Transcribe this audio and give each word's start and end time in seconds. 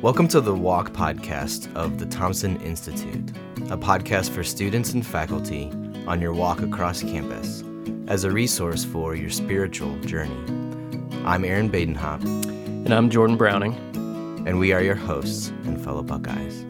Welcome 0.00 0.28
to 0.28 0.40
the 0.40 0.54
Walk 0.54 0.92
podcast 0.92 1.74
of 1.74 1.98
the 1.98 2.06
Thompson 2.06 2.60
Institute, 2.60 3.30
a 3.68 3.76
podcast 3.76 4.30
for 4.30 4.44
students 4.44 4.92
and 4.92 5.04
faculty 5.04 5.72
on 6.06 6.20
your 6.20 6.32
walk 6.32 6.62
across 6.62 7.02
campus 7.02 7.64
as 8.06 8.22
a 8.22 8.30
resource 8.30 8.84
for 8.84 9.16
your 9.16 9.28
spiritual 9.28 9.98
journey. 10.02 10.38
I'm 11.24 11.44
Aaron 11.44 11.68
Badenhop. 11.68 12.22
And 12.22 12.94
I'm 12.94 13.10
Jordan 13.10 13.36
Browning. 13.36 13.74
And 14.46 14.60
we 14.60 14.70
are 14.70 14.82
your 14.82 14.94
hosts 14.94 15.48
and 15.64 15.82
fellow 15.82 16.04
Buckeyes. 16.04 16.64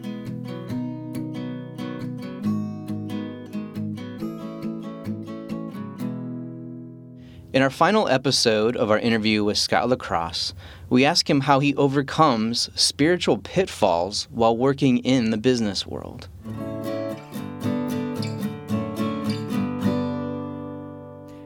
In 7.59 7.63
our 7.63 7.69
final 7.69 8.07
episode 8.07 8.77
of 8.77 8.89
our 8.89 8.97
interview 8.97 9.43
with 9.43 9.57
Scott 9.57 9.89
LaCross, 9.89 10.53
we 10.89 11.03
ask 11.03 11.29
him 11.29 11.41
how 11.41 11.59
he 11.59 11.75
overcomes 11.75 12.69
spiritual 12.73 13.37
pitfalls 13.37 14.29
while 14.31 14.55
working 14.55 14.99
in 14.99 15.31
the 15.31 15.37
business 15.37 15.85
world. 15.85 16.29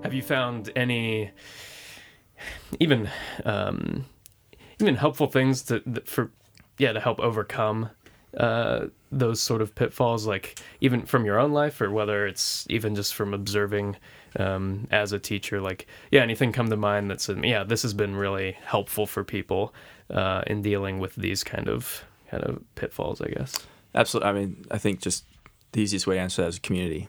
Have 0.04 0.14
you 0.14 0.22
found 0.22 0.72
any, 0.76 1.32
even, 2.80 3.09
um, 3.44 4.06
even 4.80 4.95
helpful 4.95 5.26
things 5.26 5.64
to 5.64 5.82
for, 6.06 6.30
yeah, 6.78 6.94
to 6.94 7.00
help 7.00 7.20
overcome 7.22 7.90
uh, 8.38 8.86
those 9.12 9.42
sort 9.42 9.64
of 9.64 9.73
pitfalls, 9.73 10.28
like 10.28 10.59
even 10.80 11.08
from 11.08 11.26
your 11.26 11.40
own 11.40 11.54
life, 11.54 11.82
or 11.82 11.90
whether 11.90 12.28
it's 12.28 12.68
even 12.70 12.94
just 12.94 13.16
from 13.16 13.34
observing 13.34 13.95
um, 14.40 14.88
as 14.92 15.12
a 15.12 15.20
teacher? 15.20 15.62
Like, 15.62 15.88
yeah, 16.12 16.22
anything 16.22 16.52
come 16.52 16.70
to 16.70 16.78
mind 16.78 17.10
that's 17.10 17.30
yeah, 17.30 17.64
this 17.64 17.82
has 17.84 17.94
been 17.94 18.16
really 18.16 18.58
helpful 18.64 19.06
for 19.06 19.23
people 19.23 19.73
uh, 20.09 20.44
in 20.48 20.62
dealing 20.62 21.00
with 21.00 21.16
these 21.16 21.44
kind 21.44 21.67
of 21.67 22.03
kind 22.30 22.44
of 22.44 22.61
pitfalls, 22.76 23.22
I 23.22 23.30
guess. 23.30 23.56
Absolutely. 23.95 24.30
I 24.30 24.34
mean, 24.34 24.66
I 24.72 24.78
think 24.78 25.02
just 25.02 25.26
the 25.72 25.81
easiest 25.81 26.08
way 26.08 26.16
to 26.16 26.22
answer 26.22 26.42
that 26.42 26.48
is 26.48 26.59
community. 26.59 27.08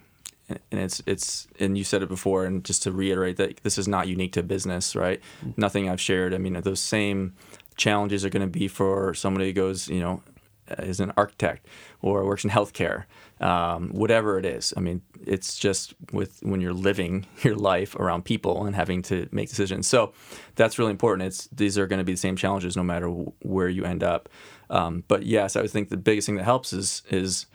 And 0.49 0.81
it's 0.81 1.03
it's 1.07 1.49
and 1.59 1.79
you 1.79 1.85
said 1.85 2.03
it 2.03 2.09
before, 2.11 2.45
and 2.45 2.63
just 2.63 2.83
to 2.83 2.93
reiterate 2.93 3.39
that 3.39 3.63
this 3.63 3.79
is 3.79 3.89
not 3.89 4.09
unique 4.09 4.33
to 4.33 4.43
business, 4.43 4.95
right? 4.95 5.21
Mm-hmm. 5.41 5.61
Nothing 5.61 5.89
I've 5.89 6.01
shared. 6.01 6.35
I 6.35 6.39
mean, 6.39 6.53
those 6.61 6.81
same 6.81 7.33
challenges 7.77 8.27
are 8.27 8.29
going 8.29 8.43
to 8.43 8.59
be 8.59 8.69
for 8.69 9.15
somebody 9.15 9.47
who 9.47 9.53
goes, 9.55 9.89
you 9.89 10.01
know, 10.01 10.23
is 10.79 11.01
an 11.01 11.13
architect 11.17 11.67
or 12.03 12.25
works 12.25 12.45
in 12.45 12.51
healthcare, 12.51 13.05
um, 13.41 13.91
whatever 13.91 14.39
it 14.39 14.47
is. 14.47 14.73
I 14.77 14.81
mean, 14.81 15.03
it's 15.27 15.59
just 15.59 15.95
with 16.13 16.41
when 16.43 16.61
you're 16.61 16.73
living 16.73 17.27
your 17.43 17.57
life 17.57 17.95
around 17.97 18.25
people 18.25 18.65
and 18.67 18.75
having 18.75 19.03
to 19.03 19.29
make 19.33 19.49
decisions. 19.49 19.87
So 19.87 20.13
that's 20.55 20.79
really 20.79 20.91
important. 20.91 21.27
It's 21.27 21.47
these 21.49 21.79
are 21.79 21.87
going 21.87 21.99
to 21.99 22.05
be 22.05 22.13
the 22.13 22.19
same 22.19 22.37
challenges 22.37 22.77
no 22.77 22.83
matter 22.83 23.09
where 23.09 23.69
you 23.69 23.85
end 23.85 24.03
up. 24.03 24.29
Um, 24.71 25.05
but 25.09 25.25
yes, 25.25 25.57
I 25.57 25.63
would 25.63 25.71
think 25.71 25.89
the 25.89 25.97
biggest 25.97 26.27
thing 26.27 26.37
that 26.37 26.45
helps 26.45 26.73
is 26.73 27.03
is 27.11 27.47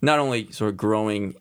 not 0.00 0.18
only 0.18 0.50
sort 0.52 0.70
of 0.70 0.76
growing 0.76 1.34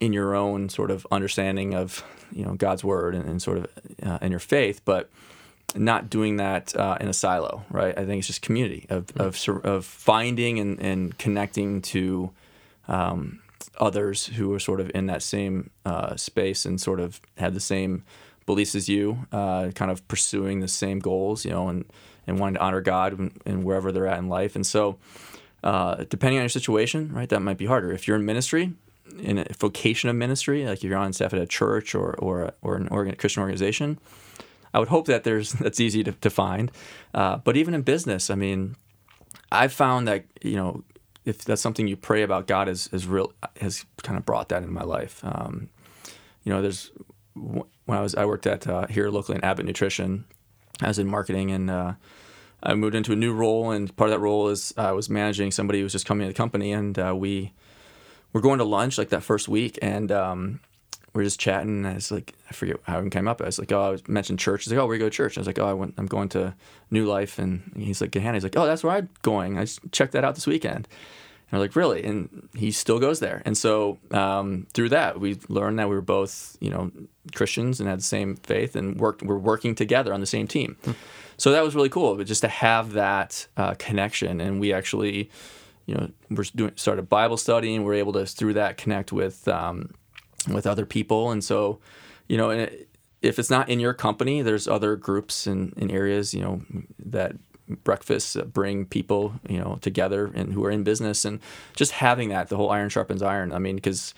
in 0.00 0.12
your 0.12 0.34
own 0.34 0.68
sort 0.68 0.90
of 0.90 1.06
understanding 1.10 1.74
of 1.74 2.04
you 2.32 2.44
know 2.44 2.54
God's 2.54 2.84
word 2.84 3.14
and, 3.14 3.28
and 3.28 3.40
sort 3.40 3.58
of 3.58 3.66
uh, 4.02 4.18
in 4.22 4.30
your 4.30 4.40
faith, 4.40 4.82
but 4.84 5.10
not 5.74 6.08
doing 6.08 6.36
that 6.36 6.74
uh, 6.76 6.96
in 7.00 7.08
a 7.08 7.12
silo, 7.12 7.64
right? 7.70 7.96
I 7.98 8.04
think 8.06 8.18
it's 8.18 8.26
just 8.26 8.42
community 8.42 8.86
of 8.88 9.06
mm-hmm. 9.06 9.56
of, 9.56 9.64
of 9.64 9.84
finding 9.84 10.58
and, 10.58 10.80
and 10.80 11.18
connecting 11.18 11.82
to 11.82 12.30
um, 12.88 13.40
others 13.78 14.26
who 14.26 14.52
are 14.54 14.60
sort 14.60 14.80
of 14.80 14.90
in 14.94 15.06
that 15.06 15.22
same 15.22 15.70
uh, 15.84 16.16
space 16.16 16.64
and 16.64 16.80
sort 16.80 17.00
of 17.00 17.20
had 17.36 17.54
the 17.54 17.60
same 17.60 18.04
beliefs 18.46 18.74
as 18.74 18.88
you, 18.88 19.26
uh, 19.32 19.70
kind 19.74 19.90
of 19.90 20.06
pursuing 20.08 20.60
the 20.60 20.68
same 20.68 21.00
goals, 21.00 21.44
you 21.44 21.50
know, 21.50 21.68
and 21.68 21.84
and 22.26 22.38
wanting 22.38 22.54
to 22.54 22.60
honor 22.60 22.80
God 22.80 23.18
and, 23.18 23.40
and 23.46 23.64
wherever 23.64 23.92
they're 23.92 24.06
at 24.06 24.18
in 24.18 24.28
life. 24.28 24.56
And 24.56 24.66
so, 24.66 24.98
uh, 25.62 26.04
depending 26.08 26.38
on 26.38 26.42
your 26.42 26.48
situation, 26.48 27.12
right, 27.12 27.28
that 27.28 27.40
might 27.40 27.56
be 27.56 27.66
harder. 27.66 27.92
If 27.92 28.08
you're 28.08 28.16
in 28.16 28.24
ministry, 28.24 28.72
in 29.20 29.38
a 29.38 29.46
vocation 29.58 30.08
of 30.10 30.16
ministry, 30.16 30.64
like 30.64 30.78
if 30.78 30.84
you're 30.84 30.98
on 30.98 31.12
staff 31.12 31.32
at 31.34 31.40
a 31.40 31.46
church 31.46 31.94
or 31.94 32.14
or 32.18 32.52
or 32.62 32.76
an 32.76 32.88
organ, 32.88 33.14
Christian 33.16 33.42
organization 33.42 33.98
I 34.76 34.78
would 34.78 34.88
hope 34.88 35.06
that 35.06 35.24
there's 35.24 35.52
that's 35.52 35.80
easy 35.80 36.04
to, 36.04 36.12
to 36.12 36.28
find. 36.28 36.70
Uh, 37.14 37.38
but 37.38 37.56
even 37.56 37.72
in 37.72 37.80
business, 37.80 38.28
I 38.28 38.34
mean, 38.34 38.76
I've 39.50 39.72
found 39.72 40.06
that 40.06 40.26
you 40.42 40.56
know 40.56 40.84
if 41.24 41.44
that's 41.44 41.62
something 41.62 41.88
you 41.88 41.96
pray 41.96 42.22
about, 42.22 42.46
God 42.46 42.68
has 42.68 42.88
has 42.88 43.06
real 43.06 43.32
has 43.60 43.86
kind 44.02 44.18
of 44.18 44.26
brought 44.26 44.50
that 44.50 44.62
into 44.62 44.74
my 44.74 44.84
life. 44.84 45.24
Um, 45.24 45.70
you 46.44 46.52
know, 46.52 46.60
there's 46.60 46.92
when 47.34 47.98
I 47.98 48.02
was 48.02 48.14
I 48.14 48.26
worked 48.26 48.46
at 48.46 48.66
uh, 48.66 48.86
here 48.88 49.08
locally 49.08 49.36
in 49.36 49.44
Abbott 49.44 49.64
Nutrition, 49.64 50.26
I 50.82 50.88
was 50.88 50.98
in 50.98 51.08
marketing 51.08 51.50
and. 51.50 51.70
Uh, 51.70 51.92
I 52.62 52.74
moved 52.74 52.96
into 52.96 53.12
a 53.12 53.16
new 53.16 53.32
role, 53.34 53.70
and 53.70 53.94
part 53.96 54.08
of 54.08 54.14
that 54.14 54.18
role 54.18 54.48
is 54.48 54.72
I 54.76 54.90
was 54.90 55.08
managing 55.10 55.52
somebody 55.52 55.78
who 55.78 55.84
was 55.84 55.92
just 55.92 56.06
coming 56.06 56.26
to 56.26 56.32
the 56.32 56.36
company, 56.36 56.72
and 56.72 56.98
uh, 56.98 57.14
we 57.14 57.52
were 58.32 58.40
going 58.40 58.58
to 58.58 58.64
lunch 58.64 58.98
like 58.98 59.10
that 59.10 59.22
first 59.22 59.46
week, 59.46 59.78
and 59.82 60.10
um, 60.10 60.60
we 61.16 61.22
are 61.22 61.24
just 61.24 61.40
chatting. 61.40 61.70
And 61.70 61.86
I 61.86 61.94
was 61.94 62.12
like, 62.12 62.34
I 62.48 62.52
forget 62.52 62.76
how 62.82 63.00
it 63.00 63.10
came 63.10 63.26
up. 63.26 63.40
I 63.40 63.46
was 63.46 63.58
like, 63.58 63.72
oh, 63.72 63.94
I 63.94 64.10
mentioned 64.10 64.38
church. 64.38 64.64
He's 64.64 64.72
like, 64.72 64.80
oh, 64.80 64.86
where 64.86 64.94
you 64.94 65.00
go 65.00 65.08
to 65.08 65.14
church? 65.14 65.36
I 65.36 65.40
was 65.40 65.46
like, 65.46 65.58
oh, 65.58 65.66
I 65.66 65.72
went, 65.72 65.94
I'm 65.96 66.06
going 66.06 66.28
to 66.30 66.54
New 66.90 67.06
Life. 67.06 67.38
And 67.38 67.72
he's 67.76 68.00
like, 68.00 68.10
Gahanna. 68.10 68.34
He's 68.34 68.42
like, 68.42 68.56
oh, 68.56 68.66
that's 68.66 68.84
where 68.84 68.96
I'm 68.96 69.08
going. 69.22 69.58
I 69.58 69.62
just 69.62 69.80
checked 69.92 70.12
that 70.12 70.24
out 70.24 70.34
this 70.34 70.46
weekend. 70.46 70.86
And 71.48 71.58
I 71.58 71.58
was 71.58 71.68
like, 71.68 71.76
really? 71.76 72.04
And 72.04 72.48
he 72.54 72.70
still 72.70 72.98
goes 72.98 73.20
there. 73.20 73.42
And 73.44 73.56
so 73.56 73.98
um, 74.10 74.66
through 74.74 74.90
that, 74.90 75.18
we 75.18 75.38
learned 75.48 75.78
that 75.78 75.88
we 75.88 75.94
were 75.94 76.02
both, 76.02 76.56
you 76.60 76.70
know, 76.70 76.90
Christians 77.34 77.80
and 77.80 77.88
had 77.88 78.00
the 78.00 78.04
same 78.04 78.36
faith 78.36 78.76
and 78.76 78.98
worked. 78.98 79.22
We're 79.22 79.38
working 79.38 79.74
together 79.74 80.12
on 80.12 80.20
the 80.20 80.26
same 80.26 80.46
team. 80.46 80.76
Hmm. 80.84 80.92
So 81.38 81.52
that 81.52 81.62
was 81.62 81.74
really 81.74 81.88
cool. 81.88 82.14
But 82.16 82.26
just 82.26 82.42
to 82.42 82.48
have 82.48 82.92
that 82.92 83.46
uh, 83.56 83.74
connection, 83.78 84.40
and 84.40 84.60
we 84.60 84.72
actually, 84.72 85.30
you 85.86 85.94
know, 85.94 86.10
we're 86.30 86.44
doing 86.54 86.72
started 86.76 87.08
Bible 87.08 87.36
study, 87.36 87.74
and 87.74 87.84
we're 87.84 87.94
able 87.94 88.12
to 88.14 88.26
through 88.26 88.54
that 88.54 88.76
connect 88.76 89.12
with. 89.12 89.46
Um, 89.46 89.94
with 90.48 90.66
other 90.66 90.86
people. 90.86 91.30
And 91.30 91.42
so, 91.42 91.78
you 92.28 92.36
know, 92.36 92.68
if 93.22 93.38
it's 93.38 93.50
not 93.50 93.68
in 93.68 93.80
your 93.80 93.94
company, 93.94 94.42
there's 94.42 94.68
other 94.68 94.96
groups 94.96 95.46
and 95.46 95.72
in, 95.76 95.90
areas, 95.90 96.34
you 96.34 96.40
know, 96.40 96.62
that 96.98 97.36
breakfasts 97.68 98.36
bring 98.36 98.86
people, 98.86 99.34
you 99.48 99.58
know, 99.58 99.78
together 99.80 100.30
and 100.34 100.52
who 100.52 100.64
are 100.64 100.70
in 100.70 100.84
business 100.84 101.24
and 101.24 101.40
just 101.74 101.92
having 101.92 102.28
that, 102.28 102.48
the 102.48 102.56
whole 102.56 102.70
iron 102.70 102.88
sharpens 102.88 103.22
iron. 103.22 103.52
I 103.52 103.58
mean, 103.58 103.76
because 103.76 104.14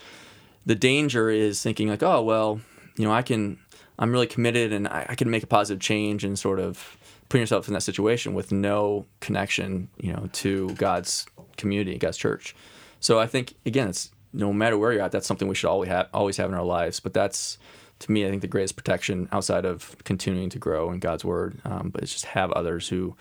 the 0.67 0.75
danger 0.75 1.31
is 1.31 1.63
thinking 1.63 1.89
like, 1.89 2.03
oh, 2.03 2.23
well, 2.23 2.61
you 2.97 3.05
know, 3.05 3.13
I 3.13 3.23
can, 3.23 3.59
I'm 3.99 4.13
really 4.13 4.27
committed 4.27 4.73
and 4.73 4.87
I, 4.87 5.07
I 5.09 5.15
can 5.15 5.31
make 5.31 5.43
a 5.43 5.47
positive 5.47 5.81
change 5.81 6.25
and 6.25 6.39
sort 6.39 6.61
of 6.61 6.97
putting 7.29 7.43
yourself 7.43 7.69
in 7.69 7.75
that 7.75 7.83
situation 7.83 8.35
with 8.35 8.53
no 8.53 9.07
connection, 9.21 9.89
you 9.99 10.13
know, 10.13 10.29
to 10.33 10.71
God's 10.71 11.27
community, 11.57 11.97
God's 11.99 12.17
church. 12.17 12.55
So 13.01 13.19
I 13.19 13.27
think 13.27 13.55
again, 13.65 13.89
it's 13.89 14.11
no 14.33 14.53
matter 14.53 14.77
where 14.79 14.93
you're 14.93 15.03
at, 15.03 15.13
that's 15.13 15.27
something 15.27 15.49
we 15.49 15.55
should 15.55 15.71
always 15.71 15.89
have 15.89 16.09
always 16.13 16.37
have 16.37 16.51
in 16.51 16.55
our 16.55 16.65
lives. 16.65 17.01
But 17.01 17.13
that's 17.15 17.59
to 18.01 18.13
me, 18.13 18.27
I 18.27 18.31
think 18.31 18.43
the 18.43 18.49
greatest 18.49 18.77
protection 18.77 19.29
outside 19.33 19.65
of 19.65 19.97
continuing 20.05 20.51
to 20.51 20.59
grow 20.59 20.93
in 20.93 21.01
God's 21.01 21.25
word. 21.25 21.61
Um, 21.65 21.91
but 21.91 22.03
it's 22.03 22.13
just 22.13 22.27
have 22.27 22.53
others 22.53 22.89
who 22.89 23.17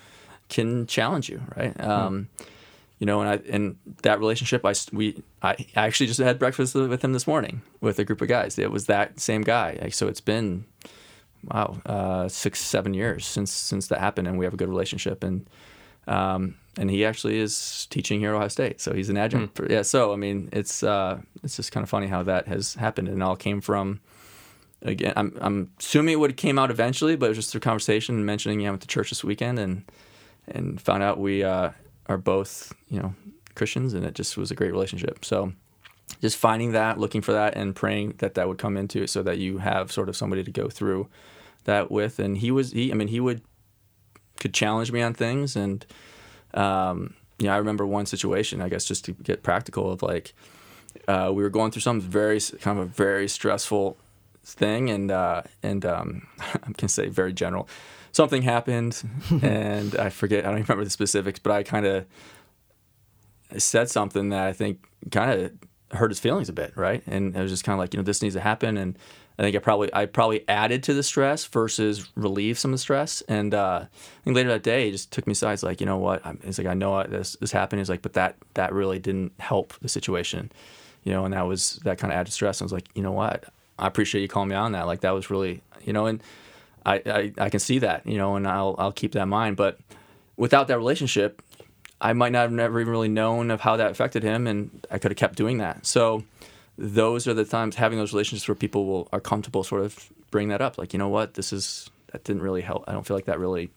can 0.50 0.85
challenge 0.88 1.29
you, 1.29 1.41
right? 1.56 1.73
Hmm. 1.75 1.90
Um, 1.90 2.29
You 3.00 3.06
know, 3.06 3.22
and 3.22 3.29
I 3.29 3.40
and 3.53 3.75
that 4.01 4.18
relationship, 4.19 4.66
I 4.66 4.73
we 4.91 5.22
I 5.44 5.68
actually 5.75 6.07
just 6.07 6.19
had 6.19 6.40
breakfast 6.40 6.73
with 6.73 7.03
him 7.03 7.13
this 7.13 7.28
morning 7.28 7.62
with 7.79 8.00
a 8.00 8.03
group 8.03 8.22
of 8.22 8.28
guys. 8.28 8.57
It 8.57 8.72
was 8.72 8.88
that 8.88 9.19
same 9.19 9.44
guy. 9.44 9.89
So 9.91 10.07
it's 10.07 10.22
been 10.22 10.66
wow 11.44 11.78
uh, 11.85 12.28
six 12.28 12.59
seven 12.59 12.95
years 12.95 13.24
since 13.25 13.51
since 13.51 13.88
that 13.88 14.00
happened, 14.00 14.28
and 14.28 14.39
we 14.39 14.45
have 14.45 14.53
a 14.53 14.57
good 14.57 14.69
relationship 14.69 15.24
and. 15.24 15.47
Um, 16.07 16.56
and 16.78 16.90
he 16.90 17.06
actually 17.06 17.40
is 17.40 17.88
teaching 17.90 18.19
here 18.19 18.31
at 18.31 18.35
Ohio 18.35 18.47
State, 18.47 18.79
so 18.79 18.94
he's 18.94 19.09
an 19.09 19.18
adjunct. 19.18 19.56
Mm. 19.56 19.69
Yeah, 19.69 19.81
so 19.81 20.13
I 20.13 20.16
mean, 20.16 20.50
it's 20.53 20.84
uh, 20.84 21.19
it's 21.44 21.56
just 21.56 21.72
kind 21.72 21.84
of 21.84 21.90
funny 21.90 22.07
how 22.07 22.23
that 22.23 22.47
has 22.47 22.75
happened, 22.75 23.07
and 23.07 23.22
all 23.23 23.35
came 23.35 23.62
from. 23.62 24.00
Again, 24.84 25.13
I'm 25.16 25.35
I'm 25.41 25.72
assuming 25.79 26.13
it 26.13 26.18
would 26.18 26.31
have 26.31 26.38
came 26.38 26.59
out 26.59 26.69
eventually, 26.69 27.16
but 27.16 27.25
it 27.25 27.29
was 27.29 27.40
just 27.40 27.51
through 27.51 27.62
conversation 27.62 28.25
mentioning 28.25 28.59
yeah, 28.59 28.68
I 28.68 28.71
went 28.71 28.81
to 28.83 28.88
church 28.88 29.09
this 29.09 29.24
weekend 29.24 29.57
and 29.59 29.83
and 30.48 30.80
found 30.80 31.04
out 31.04 31.19
we 31.19 31.44
uh, 31.44 31.71
are 32.06 32.18
both 32.18 32.74
you 32.89 33.00
know 33.00 33.15
Christians, 33.56 33.94
and 33.94 34.06
it 34.06 34.13
just 34.13 34.38
was 34.38 34.51
a 34.51 34.56
great 34.56 34.71
relationship. 34.71 35.25
So 35.25 35.53
just 36.21 36.38
finding 36.38 36.71
that, 36.74 37.00
looking 37.00 37.21
for 37.21 37.33
that, 37.33 37.57
and 37.57 37.75
praying 37.75 38.15
that 38.19 38.36
that 38.36 38.48
would 38.48 38.60
come 38.60 38.77
into 38.77 39.01
it, 39.01 39.10
so 39.10 39.24
that 39.24 39.39
you 39.39 39.57
have 39.57 39.92
sort 39.92 40.10
of 40.10 40.15
somebody 40.15 40.44
to 40.44 40.51
go 40.51 40.69
through 40.69 41.10
that 41.63 41.89
with. 41.89 42.19
And 42.19 42.38
he 42.38 42.51
was 42.51 42.71
he, 42.71 42.92
I 42.92 42.95
mean, 42.95 43.07
he 43.07 43.19
would 43.19 43.42
could 44.39 44.54
challenge 44.54 44.92
me 44.92 45.01
on 45.01 45.13
things 45.13 45.56
and 45.56 45.86
um, 46.54 47.13
you 47.39 47.48
know, 47.48 47.54
I 47.54 47.57
remember 47.57 47.86
one 47.86 48.06
situation, 48.06 48.62
I 48.62 48.69
guess, 48.69 48.86
just 48.86 49.06
to 49.06 49.12
get 49.12 49.44
practical, 49.44 49.92
of 49.92 50.01
like 50.01 50.34
uh, 51.07 51.31
we 51.34 51.44
were 51.44 51.50
going 51.50 51.72
through 51.72 51.81
some 51.81 52.01
very 52.01 52.39
kind 52.62 52.80
of 52.80 52.86
a 52.86 52.89
very 52.89 53.28
stressful 53.28 53.98
thing, 54.44 54.89
and 54.89 55.12
uh, 55.12 55.44
and 55.62 55.86
um, 55.86 56.28
I'm 56.39 56.74
gonna 56.74 56.89
say 56.89 57.10
very 57.10 57.34
general. 57.34 57.69
Something 58.12 58.42
happened, 58.42 59.04
and 59.42 59.95
I 59.95 60.10
forget. 60.10 60.45
I 60.45 60.50
don't 60.50 60.62
remember 60.62 60.84
the 60.84 60.89
specifics, 60.89 61.39
but 61.39 61.51
I 61.51 61.63
kind 61.63 61.86
of 61.86 62.06
said 63.57 63.89
something 63.89 64.30
that 64.30 64.48
I 64.48 64.54
think 64.54 64.86
kind 65.12 65.31
of 65.31 65.98
hurt 65.98 66.10
his 66.12 66.19
feelings 66.19 66.50
a 66.50 66.54
bit, 66.54 66.75
right? 66.75 67.04
And 67.07 67.36
it 67.36 67.42
was 67.42 67.51
just 67.51 67.63
kind 67.63 67.75
of 67.75 67.80
like, 67.80 67.94
you 67.94 67.98
know, 68.00 68.04
this 68.04 68.22
needs 68.22 68.36
to 68.36 68.42
happen, 68.42 68.78
and 68.78 68.98
I 69.39 69.44
think 69.44 69.56
I 69.56 69.60
probably 69.60 69.94
I 69.94 70.06
probably 70.07 70.48
added 70.48 70.81
to 70.84 70.94
the 70.94 71.04
stress 71.04 71.45
versus 71.45 72.10
relieved 72.16 72.57
some 72.57 72.72
of 72.72 72.74
the 72.74 72.81
stress. 72.81 73.22
And 73.28 73.54
uh, 73.54 73.86
I 73.86 74.24
think 74.24 74.36
later 74.36 74.50
that 74.50 74.63
day, 74.63 74.86
he 74.86 74.92
just 74.92 75.12
took 75.12 75.28
me 75.28 75.34
aside. 75.34 75.51
He's 75.51 75.63
like, 75.63 75.80
you 75.80 75.86
know 75.86 75.98
what? 75.98 76.25
I'm, 76.25 76.39
he's 76.44 76.57
like, 76.57 76.68
I 76.68 76.74
know 76.74 77.04
this 77.04 77.38
this 77.39 77.51
happened. 77.51 77.80
He's 77.80 77.89
like, 77.89 78.01
but 78.01 78.13
that 78.13 78.36
that 78.56 78.74
really 78.74 78.98
didn't 78.98 79.34
help 79.39 79.74
the 79.80 79.89
situation, 79.89 80.51
you 81.04 81.12
know. 81.12 81.24
And 81.24 81.34
that 81.34 81.45
was 81.45 81.80
that 81.84 82.00
kind 82.00 82.12
of 82.12 82.18
added 82.18 82.34
stress. 82.34 82.62
I 82.62 82.66
was 82.66 82.74
like, 82.74 82.88
you 82.95 83.04
know 83.04 83.12
what? 83.12 83.45
I 83.78 83.86
appreciate 83.86 84.22
you 84.22 84.28
calling 84.28 84.50
me 84.50 84.56
on 84.56 84.72
that. 84.72 84.88
Like 84.88 85.01
that 85.01 85.12
was 85.12 85.30
really, 85.30 85.62
you 85.84 85.94
know, 85.94 86.07
and 86.07 86.24
I 86.84 86.95
I, 87.06 87.34
I 87.38 87.50
can 87.50 87.60
see 87.60 87.78
that, 87.80 88.07
you 88.07 88.18
know, 88.18 88.36
and 88.38 88.48
I'll 88.48 88.75
I'll 88.80 88.92
keep 88.92 89.12
that 89.12 89.22
in 89.24 89.30
mind. 89.30 89.56
But 89.56 89.78
without 90.36 90.68
that 90.69 90.78
relationship, 90.78 91.44
I 92.01 92.13
might 92.13 92.31
not 92.31 92.42
have 92.42 92.51
never 92.51 92.80
even 92.80 92.92
really 92.92 93.07
known 93.07 93.51
of 93.51 93.62
how 93.62 93.78
that 93.78 93.92
affected 93.92 94.24
him, 94.24 94.48
and 94.48 94.86
I 94.89 94.98
could 94.98 95.12
have 95.12 95.18
kept 95.18 95.36
doing 95.36 95.60
that. 95.60 95.86
So 95.86 96.24
those 96.77 97.27
are 97.27 97.33
the 97.33 97.45
times 97.45 97.75
having 97.75 97.97
those 97.97 98.13
relationships 98.13 98.47
where 98.47 98.56
people 98.56 98.85
will 98.85 99.09
are 99.12 99.19
comfortable 99.19 99.63
sort 99.63 99.81
of 99.81 100.09
bring 100.31 100.50
that 100.50 100.62
up 100.62 100.77
like 100.77 100.94
you 100.94 101.00
know 101.00 101.09
what? 101.09 101.33
This 101.33 101.51
is 101.51 101.89
that 102.12 102.24
didn't 102.24 102.41
really 102.41 102.62
help. 102.62 102.83
I 102.88 102.94
don't 102.94 103.06
feel 103.06 103.18
like 103.18 103.25
that 103.25 103.39
really 103.39 103.69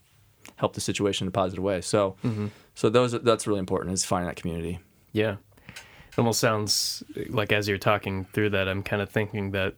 helped 0.56 0.75
the 0.75 0.81
situation 0.81 1.25
in 1.25 1.29
a 1.29 1.32
positive 1.32 1.64
way. 1.64 1.81
So 1.81 2.17
mm-hmm. 2.25 2.49
so 2.75 2.91
those 2.91 3.12
that's 3.12 3.47
really 3.47 3.61
important 3.61 3.94
is 3.94 4.05
finding 4.05 4.29
that 4.29 4.37
community. 4.37 4.81
Yeah. 5.12 5.37
It 5.69 6.19
almost 6.19 6.41
sounds 6.41 7.02
like 7.29 7.52
as 7.52 7.69
you're 7.69 7.79
talking 7.79 8.25
through 8.32 8.50
that 8.50 8.69
i'm 8.69 8.82
kind 8.82 9.00
of 9.00 9.08
thinking 9.08 9.52
that 9.52 9.75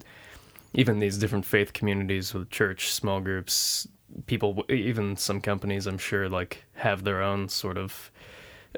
even 0.73 0.99
these 0.99 1.19
different 1.19 1.45
faith 1.45 1.75
communities 1.75 2.33
with 2.33 2.49
church 2.49 2.91
small 2.91 3.21
groups 3.21 3.87
people 4.27 4.65
even 4.71 5.15
some 5.17 5.43
companies 5.43 5.87
i'm 5.87 5.99
sure 5.99 6.31
like 6.31 6.65
have 6.75 7.05
their 7.05 7.21
own 7.21 7.51
sort 7.51 7.77
of 7.77 8.11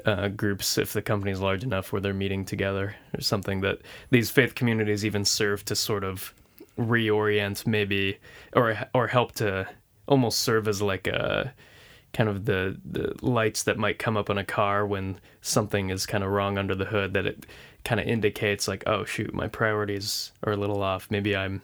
uh, 0.05 0.27
groups 0.29 0.77
if 0.77 0.93
the 0.93 1.01
company 1.01 1.31
is 1.31 1.39
large 1.41 1.63
enough 1.63 1.91
where 1.91 2.01
they're 2.01 2.13
meeting 2.13 2.45
together. 2.45 2.95
Or 3.13 3.21
something 3.21 3.61
that 3.61 3.79
these 4.09 4.29
faith 4.29 4.55
communities 4.55 5.05
even 5.05 5.25
serve 5.25 5.63
to 5.65 5.75
sort 5.75 6.03
of 6.03 6.33
reorient 6.77 7.65
maybe 7.65 8.17
or 8.53 8.77
or 8.93 9.07
help 9.07 9.31
to 9.33 9.67
almost 10.07 10.39
serve 10.39 10.67
as 10.67 10.81
like 10.81 11.07
a 11.07 11.53
kind 12.13 12.29
of 12.29 12.45
the 12.45 12.79
the 12.85 13.13
lights 13.21 13.63
that 13.63 13.77
might 13.77 13.99
come 13.99 14.17
up 14.17 14.29
on 14.29 14.37
a 14.37 14.43
car 14.43 14.85
when 14.85 15.19
something 15.41 15.89
is 15.89 16.05
kind 16.05 16.23
of 16.23 16.31
wrong 16.31 16.57
under 16.57 16.75
the 16.75 16.85
hood 16.85 17.13
that 17.13 17.25
it 17.25 17.45
kind 17.83 17.99
of 17.99 18.07
indicates 18.07 18.67
like 18.67 18.83
oh 18.87 19.05
shoot 19.05 19.33
my 19.33 19.47
priorities 19.47 20.31
are 20.43 20.53
a 20.53 20.57
little 20.57 20.81
off. 20.81 21.09
Maybe 21.09 21.35
i'm 21.35 21.61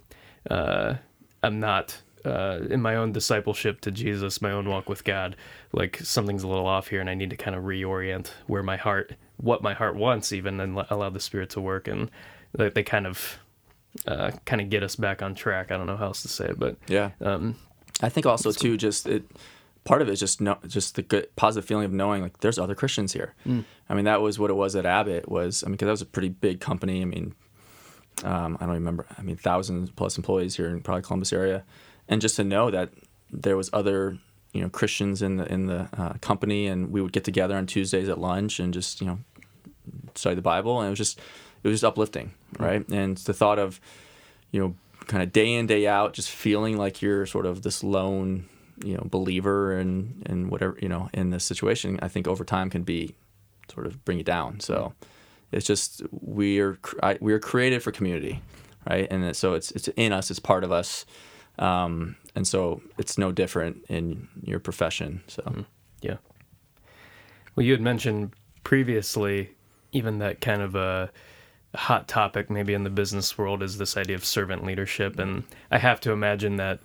uh, 0.49 0.95
i'm 1.43 1.59
not 1.59 2.01
uh, 2.25 2.59
in 2.69 2.81
my 2.81 2.95
own 2.95 3.11
discipleship 3.11 3.81
to 3.81 3.91
Jesus, 3.91 4.41
my 4.41 4.51
own 4.51 4.67
walk 4.67 4.89
with 4.89 5.03
God, 5.03 5.35
like 5.71 5.97
something's 5.97 6.43
a 6.43 6.47
little 6.47 6.67
off 6.67 6.87
here, 6.87 7.01
and 7.01 7.09
I 7.09 7.13
need 7.13 7.29
to 7.31 7.37
kind 7.37 7.55
of 7.55 7.63
reorient 7.63 8.31
where 8.47 8.63
my 8.63 8.77
heart, 8.77 9.13
what 9.37 9.61
my 9.61 9.73
heart 9.73 9.95
wants, 9.95 10.31
even, 10.31 10.59
and 10.59 10.77
allow 10.89 11.09
the 11.09 11.19
Spirit 11.19 11.49
to 11.51 11.61
work, 11.61 11.87
and 11.87 12.11
they, 12.53 12.69
they 12.69 12.83
kind 12.83 13.07
of, 13.07 13.39
uh, 14.07 14.31
kind 14.45 14.61
of 14.61 14.69
get 14.69 14.83
us 14.83 14.95
back 14.95 15.21
on 15.21 15.35
track. 15.35 15.71
I 15.71 15.77
don't 15.77 15.87
know 15.87 15.97
how 15.97 16.07
else 16.07 16.21
to 16.21 16.27
say 16.27 16.45
it, 16.45 16.59
but 16.59 16.77
yeah, 16.87 17.11
um, 17.21 17.55
I 18.01 18.09
think 18.09 18.25
also 18.25 18.51
too, 18.51 18.77
just 18.77 19.07
it. 19.07 19.23
Part 19.83 20.03
of 20.03 20.09
it 20.09 20.11
is 20.11 20.19
just 20.19 20.39
no, 20.39 20.59
just 20.67 20.93
the 20.93 21.01
good 21.01 21.35
positive 21.35 21.67
feeling 21.67 21.85
of 21.85 21.91
knowing 21.91 22.21
like 22.21 22.41
there's 22.41 22.59
other 22.59 22.75
Christians 22.75 23.13
here. 23.13 23.33
Mm. 23.47 23.65
I 23.89 23.95
mean, 23.95 24.05
that 24.05 24.21
was 24.21 24.37
what 24.37 24.51
it 24.51 24.53
was 24.53 24.75
at 24.75 24.85
Abbott. 24.85 25.27
Was 25.27 25.63
I 25.63 25.67
mean, 25.67 25.71
because 25.71 25.87
that 25.87 25.91
was 25.91 26.01
a 26.03 26.05
pretty 26.05 26.29
big 26.29 26.59
company. 26.59 27.01
I 27.01 27.05
mean, 27.05 27.33
um, 28.23 28.57
I 28.61 28.67
don't 28.67 28.75
remember. 28.75 29.07
I 29.17 29.23
mean, 29.23 29.37
thousands 29.37 29.89
plus 29.89 30.17
employees 30.17 30.55
here 30.55 30.67
in 30.67 30.81
probably 30.81 31.01
Columbus 31.01 31.33
area 31.33 31.63
and 32.11 32.21
just 32.21 32.35
to 32.35 32.43
know 32.43 32.69
that 32.69 32.89
there 33.31 33.57
was 33.57 33.69
other 33.73 34.19
you 34.53 34.61
know 34.61 34.69
Christians 34.69 35.21
in 35.21 35.37
the 35.37 35.51
in 35.51 35.65
the 35.65 35.89
uh, 35.97 36.13
company, 36.21 36.67
and 36.67 36.91
we 36.91 37.01
would 37.01 37.13
get 37.13 37.23
together 37.23 37.55
on 37.55 37.65
Tuesdays 37.65 38.09
at 38.09 38.19
lunch 38.19 38.59
and 38.59 38.73
just 38.73 39.01
you 39.01 39.07
know 39.07 39.19
study 40.13 40.35
the 40.35 40.41
Bible, 40.41 40.79
and 40.79 40.87
it 40.87 40.89
was 40.91 40.99
just 40.99 41.19
it 41.63 41.67
was 41.67 41.75
just 41.75 41.85
uplifting, 41.85 42.33
mm-hmm. 42.53 42.63
right? 42.63 42.81
Mm-hmm. 42.81 42.93
And 42.93 43.17
the 43.17 43.33
thought 43.33 43.57
of 43.57 43.79
you 44.51 44.61
know 44.61 44.75
kind 45.07 45.23
of 45.23 45.31
day 45.31 45.53
in 45.53 45.65
day 45.65 45.87
out, 45.87 46.13
just 46.13 46.29
feeling 46.29 46.77
like 46.77 47.01
you're 47.01 47.25
sort 47.25 47.47
of 47.47 47.63
this 47.63 47.83
lone 47.83 48.47
you 48.83 48.95
know 48.95 49.07
believer 49.09 49.77
and 49.77 50.23
and 50.25 50.51
whatever 50.51 50.77
you 50.81 50.89
know 50.89 51.09
in 51.13 51.29
this 51.29 51.45
situation, 51.45 51.97
I 52.01 52.09
think 52.09 52.27
over 52.27 52.43
time 52.43 52.69
can 52.69 52.83
be 52.83 53.15
sort 53.73 53.87
of 53.87 54.03
bring 54.03 54.17
you 54.17 54.23
down. 54.23 54.59
So 54.59 54.93
it's 55.51 55.65
just 55.65 56.01
we 56.11 56.59
are 56.59 56.77
we 57.21 57.33
are 57.33 57.39
created 57.39 57.81
for 57.83 57.91
community, 57.91 58.41
right? 58.89 59.07
And 59.09 59.35
so 59.35 59.53
it's 59.53 59.71
it's 59.71 59.87
in 59.95 60.11
us, 60.11 60.29
it's 60.29 60.39
part 60.39 60.63
of 60.63 60.71
us. 60.71 61.05
Um, 61.59 62.15
and 62.35 62.47
so 62.47 62.81
it's 62.97 63.17
no 63.17 63.31
different 63.31 63.85
in 63.89 64.27
your 64.43 64.59
profession. 64.59 65.21
So, 65.27 65.41
mm 65.43 65.65
yeah. 66.01 66.17
Well, 67.55 67.63
you 67.63 67.73
had 67.73 67.81
mentioned 67.81 68.33
previously, 68.63 69.51
even 69.91 70.17
that 70.17 70.41
kind 70.41 70.63
of 70.63 70.73
a 70.73 71.11
hot 71.75 72.07
topic 72.07 72.49
maybe 72.49 72.73
in 72.73 72.83
the 72.83 72.89
business 72.89 73.37
world 73.37 73.61
is 73.61 73.77
this 73.77 73.95
idea 73.97 74.15
of 74.15 74.25
servant 74.25 74.65
leadership. 74.65 75.19
And 75.19 75.43
I 75.69 75.77
have 75.77 76.01
to 76.01 76.11
imagine 76.11 76.55
that 76.55 76.79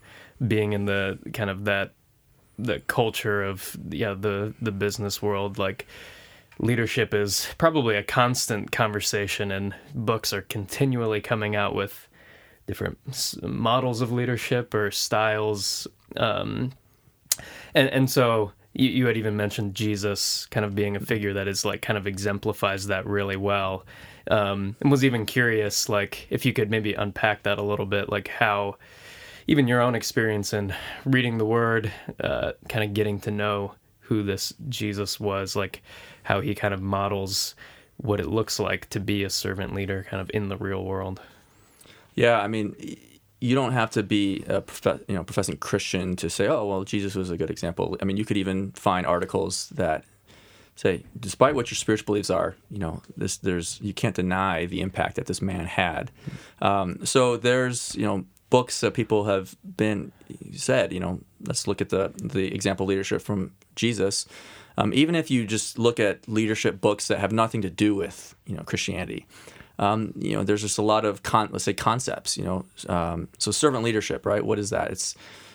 being 0.46 0.74
in 0.74 0.84
the 0.84 1.18
kind 1.32 1.48
of 1.48 1.64
that, 1.64 1.92
the 2.58 2.80
culture 2.80 3.42
of, 3.42 3.76
yeah, 3.90 4.12
the, 4.12 4.52
the 4.60 4.72
business 4.72 5.22
world, 5.22 5.58
like, 5.58 5.86
leadership 6.58 7.12
is 7.12 7.48
probably 7.58 7.96
a 7.96 8.02
constant 8.02 8.72
conversation 8.72 9.50
and 9.50 9.74
books 9.94 10.32
are 10.32 10.42
continually 10.42 11.20
coming 11.20 11.54
out 11.54 11.74
with 11.74 12.08
different 12.66 12.98
models 13.42 14.00
of 14.00 14.12
leadership 14.12 14.74
or 14.74 14.90
styles. 14.90 15.86
Um, 16.16 16.72
and, 17.74 17.88
and 17.90 18.10
so 18.10 18.52
you, 18.72 18.88
you 18.88 19.06
had 19.06 19.16
even 19.16 19.36
mentioned 19.36 19.74
Jesus 19.74 20.46
kind 20.46 20.66
of 20.66 20.74
being 20.74 20.96
a 20.96 21.00
figure 21.00 21.32
that 21.34 21.48
is 21.48 21.64
like 21.64 21.82
kind 21.82 21.96
of 21.96 22.06
exemplifies 22.06 22.86
that 22.88 23.06
really 23.06 23.36
well. 23.36 23.84
Um, 24.28 24.74
and 24.80 24.90
was 24.90 25.04
even 25.04 25.24
curious, 25.24 25.88
like, 25.88 26.26
if 26.30 26.44
you 26.44 26.52
could 26.52 26.68
maybe 26.68 26.94
unpack 26.94 27.44
that 27.44 27.58
a 27.58 27.62
little 27.62 27.86
bit, 27.86 28.08
like 28.08 28.26
how 28.26 28.76
even 29.46 29.68
your 29.68 29.80
own 29.80 29.94
experience 29.94 30.52
in 30.52 30.74
reading 31.04 31.38
the 31.38 31.44
word, 31.44 31.92
uh, 32.18 32.52
kind 32.68 32.84
of 32.84 32.92
getting 32.92 33.20
to 33.20 33.30
know 33.30 33.74
who 34.00 34.24
this 34.24 34.52
Jesus 34.68 35.20
was, 35.20 35.54
like 35.54 35.82
how 36.24 36.40
he 36.40 36.54
kind 36.54 36.74
of 36.74 36.82
models 36.82 37.54
what 37.98 38.20
it 38.20 38.26
looks 38.26 38.58
like 38.58 38.88
to 38.90 39.00
be 39.00 39.22
a 39.22 39.30
servant 39.30 39.74
leader 39.74 40.04
kind 40.10 40.20
of 40.20 40.30
in 40.34 40.48
the 40.48 40.56
real 40.56 40.84
world. 40.84 41.20
Yeah, 42.16 42.40
I 42.40 42.48
mean, 42.48 42.74
you 43.40 43.54
don't 43.54 43.72
have 43.72 43.90
to 43.90 44.02
be 44.02 44.42
a 44.48 44.62
you 45.06 45.14
know 45.14 45.22
professing 45.22 45.58
Christian 45.58 46.16
to 46.16 46.28
say, 46.28 46.48
oh 46.48 46.66
well, 46.66 46.84
Jesus 46.84 47.14
was 47.14 47.30
a 47.30 47.36
good 47.36 47.50
example. 47.50 47.96
I 48.00 48.04
mean, 48.04 48.16
you 48.16 48.24
could 48.24 48.38
even 48.38 48.72
find 48.72 49.06
articles 49.06 49.68
that 49.70 50.04
say, 50.74 51.04
despite 51.18 51.54
what 51.54 51.70
your 51.70 51.76
spiritual 51.76 52.06
beliefs 52.06 52.30
are, 52.30 52.56
you 52.70 52.78
know, 52.78 53.02
this 53.16 53.36
there's 53.36 53.78
you 53.80 53.92
can't 53.92 54.16
deny 54.16 54.66
the 54.66 54.80
impact 54.80 55.16
that 55.16 55.26
this 55.26 55.42
man 55.42 55.66
had. 55.66 56.10
Um, 56.60 57.04
so 57.04 57.36
there's 57.36 57.94
you 57.94 58.06
know 58.06 58.24
books 58.48 58.80
that 58.80 58.94
people 58.94 59.24
have 59.24 59.56
been 59.76 60.12
said, 60.52 60.92
you 60.92 61.00
know, 61.00 61.20
let's 61.46 61.66
look 61.66 61.80
at 61.80 61.90
the 61.90 62.12
the 62.16 62.54
example 62.54 62.86
leadership 62.86 63.20
from 63.22 63.52
Jesus. 63.74 64.26
Um, 64.78 64.92
even 64.92 65.14
if 65.14 65.30
you 65.30 65.46
just 65.46 65.78
look 65.78 65.98
at 65.98 66.28
leadership 66.28 66.80
books 66.82 67.08
that 67.08 67.18
have 67.18 67.32
nothing 67.32 67.62
to 67.62 67.70
do 67.70 67.94
with 67.94 68.34
you 68.46 68.54
know 68.56 68.62
Christianity, 68.62 69.26
um, 69.78 70.12
you 70.18 70.36
know, 70.36 70.42
there's 70.42 70.62
just 70.62 70.78
a 70.78 70.82
lot 70.82 71.04
of 71.04 71.22
con- 71.22 71.50
let's 71.52 71.64
say 71.64 71.74
concepts. 71.74 72.36
You 72.36 72.44
know, 72.44 72.64
um, 72.88 73.28
so 73.38 73.50
servant 73.50 73.84
leadership, 73.84 74.24
right? 74.24 74.44
What 74.44 74.58
is 74.58 74.70
that? 74.70 74.90
It's 74.90 75.14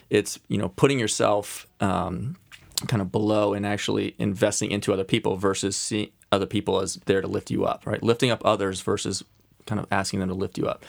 it's 0.09 0.39
you 0.47 0.57
know 0.57 0.69
putting 0.69 0.99
yourself 0.99 1.67
um, 1.79 2.35
kind 2.87 3.01
of 3.01 3.11
below 3.11 3.53
and 3.53 3.65
actually 3.65 4.15
investing 4.19 4.71
into 4.71 4.93
other 4.93 5.03
people 5.03 5.37
versus 5.37 5.75
seeing 5.75 6.09
other 6.31 6.45
people 6.45 6.81
as 6.81 6.95
there 7.05 7.21
to 7.21 7.27
lift 7.27 7.51
you 7.51 7.65
up, 7.65 7.85
right? 7.85 8.01
Lifting 8.01 8.31
up 8.31 8.41
others 8.45 8.81
versus 8.81 9.23
kind 9.65 9.79
of 9.79 9.87
asking 9.91 10.19
them 10.19 10.29
to 10.29 10.35
lift 10.35 10.57
you 10.57 10.67
up. 10.67 10.85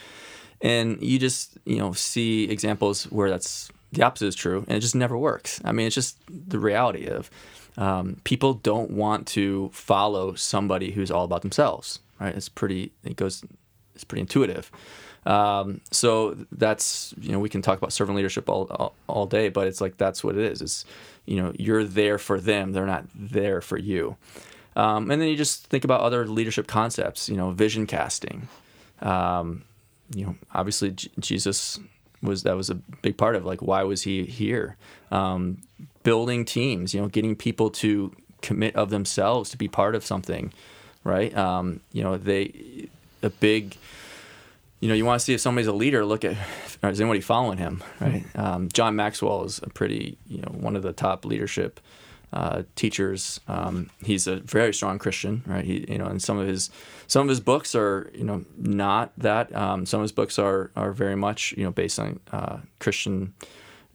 And 0.61 1.01
you 1.01 1.19
just 1.19 1.57
you 1.65 1.77
know 1.77 1.93
see 1.93 2.49
examples 2.49 3.05
where 3.05 3.29
that's 3.29 3.69
the 3.91 4.03
opposite 4.03 4.27
is 4.27 4.35
true, 4.35 4.63
and 4.67 4.77
it 4.77 4.81
just 4.81 4.95
never 4.95 5.17
works. 5.17 5.59
I 5.63 5.71
mean, 5.71 5.87
it's 5.87 5.95
just 5.95 6.17
the 6.29 6.59
reality 6.59 7.07
of 7.07 7.29
um, 7.77 8.17
people 8.23 8.53
don't 8.53 8.91
want 8.91 9.25
to 9.27 9.69
follow 9.73 10.35
somebody 10.35 10.91
who's 10.91 11.09
all 11.09 11.23
about 11.23 11.41
themselves 11.41 11.99
right? 12.23 12.35
It's 12.35 12.49
pretty. 12.49 12.91
It 13.03 13.15
goes. 13.15 13.43
It's 13.95 14.03
pretty 14.03 14.21
intuitive. 14.21 14.71
Um, 15.25 15.81
so 15.91 16.35
that's 16.51 17.13
you 17.19 17.31
know 17.31 17.39
we 17.39 17.49
can 17.49 17.61
talk 17.61 17.77
about 17.77 17.93
servant 17.93 18.15
leadership 18.15 18.49
all, 18.49 18.67
all, 18.71 18.95
all 19.07 19.25
day, 19.25 19.49
but 19.49 19.67
it's 19.67 19.81
like 19.81 19.97
that's 19.97 20.23
what 20.23 20.35
it 20.37 20.51
is. 20.51 20.61
It's 20.61 20.85
you 21.25 21.41
know 21.41 21.53
you're 21.57 21.83
there 21.83 22.17
for 22.17 22.39
them. 22.39 22.71
They're 22.71 22.85
not 22.85 23.05
there 23.15 23.61
for 23.61 23.77
you. 23.77 24.17
Um, 24.75 25.11
and 25.11 25.21
then 25.21 25.29
you 25.29 25.35
just 25.35 25.67
think 25.67 25.83
about 25.83 26.01
other 26.01 26.27
leadership 26.27 26.67
concepts. 26.67 27.29
You 27.29 27.37
know, 27.37 27.51
vision 27.51 27.87
casting. 27.87 28.47
Um, 29.01 29.63
you 30.13 30.25
know, 30.25 30.35
obviously 30.53 30.91
J- 30.91 31.09
Jesus 31.19 31.79
was 32.21 32.43
that 32.43 32.55
was 32.55 32.69
a 32.69 32.75
big 32.75 33.17
part 33.17 33.35
of 33.35 33.45
like 33.45 33.61
why 33.61 33.83
was 33.83 34.01
he 34.03 34.23
here? 34.25 34.77
Um, 35.11 35.59
building 36.03 36.43
teams. 36.43 36.93
You 36.93 37.01
know, 37.01 37.07
getting 37.07 37.35
people 37.35 37.69
to 37.71 38.13
commit 38.41 38.75
of 38.75 38.89
themselves 38.89 39.49
to 39.51 39.57
be 39.57 39.69
part 39.69 39.95
of 39.95 40.05
something 40.05 40.51
right? 41.03 41.35
Um, 41.35 41.81
you 41.91 42.03
know, 42.03 42.17
they 42.17 42.89
a 43.21 43.29
big. 43.29 43.75
You 44.79 44.89
know, 44.89 44.95
you 44.95 45.05
want 45.05 45.17
to 45.21 45.23
see 45.23 45.33
if 45.33 45.39
somebody's 45.39 45.67
a 45.67 45.73
leader. 45.73 46.03
Look 46.03 46.25
at 46.25 46.35
is 46.83 46.99
anybody 46.99 47.21
following 47.21 47.57
him, 47.57 47.83
right? 48.01 48.25
Um, 48.35 48.67
John 48.73 48.95
Maxwell 48.95 49.45
is 49.45 49.59
a 49.63 49.69
pretty, 49.69 50.17
you 50.27 50.39
know, 50.39 50.51
one 50.51 50.75
of 50.75 50.83
the 50.83 50.91
top 50.91 51.23
leadership 51.23 51.79
uh, 52.33 52.63
teachers. 52.75 53.39
Um, 53.47 53.89
he's 54.03 54.27
a 54.27 54.37
very 54.37 54.73
strong 54.73 54.99
Christian, 54.99 55.43
right? 55.45 55.63
He, 55.63 55.85
you 55.87 55.99
know, 55.99 56.07
and 56.07 56.21
some 56.21 56.37
of 56.37 56.47
his 56.47 56.69
some 57.07 57.21
of 57.21 57.29
his 57.29 57.39
books 57.39 57.75
are, 57.75 58.11
you 58.13 58.23
know, 58.23 58.43
not 58.57 59.13
that. 59.17 59.55
Um, 59.55 59.85
some 59.85 59.99
of 59.99 60.03
his 60.03 60.11
books 60.11 60.39
are 60.39 60.71
are 60.75 60.91
very 60.91 61.15
much, 61.15 61.53
you 61.55 61.63
know, 61.63 61.71
based 61.71 61.99
on 61.99 62.19
uh, 62.31 62.57
Christian, 62.79 63.33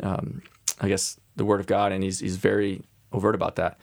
um, 0.02 0.42
I 0.80 0.88
guess, 0.88 1.18
the 1.36 1.44
Word 1.44 1.60
of 1.60 1.66
God, 1.66 1.92
and 1.92 2.02
he's 2.02 2.20
he's 2.20 2.36
very 2.36 2.82
overt 3.12 3.34
about 3.34 3.56
that. 3.56 3.78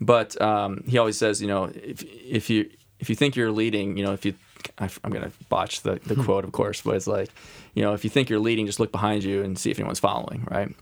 But 0.00 0.40
um, 0.40 0.84
he 0.86 0.98
always 0.98 1.16
says, 1.16 1.40
you 1.40 1.48
know, 1.48 1.64
if 1.74 2.02
if 2.02 2.50
you 2.50 2.70
if 2.98 3.08
you 3.10 3.16
think 3.16 3.36
you're 3.36 3.52
leading, 3.52 3.96
you 3.96 4.04
know, 4.04 4.12
if 4.12 4.24
you 4.24 4.34
I, 4.78 4.90
am 5.04 5.10
gonna 5.10 5.32
botch 5.48 5.82
the, 5.82 6.00
the 6.06 6.16
quote, 6.16 6.44
of 6.44 6.52
course, 6.52 6.82
but 6.82 6.96
it's 6.96 7.06
like, 7.06 7.30
you 7.74 7.82
know, 7.82 7.94
if 7.94 8.04
you 8.04 8.10
think 8.10 8.28
you're 8.28 8.40
leading, 8.40 8.66
just 8.66 8.80
look 8.80 8.92
behind 8.92 9.24
you 9.24 9.42
and 9.42 9.58
see 9.58 9.70
if 9.70 9.78
anyone's 9.78 10.00
following, 10.00 10.46
right? 10.50 10.74